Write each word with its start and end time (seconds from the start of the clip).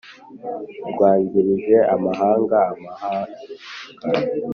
rwagirije 0.89 1.77
amahanga 1.95 2.57
amahanga 2.73 3.41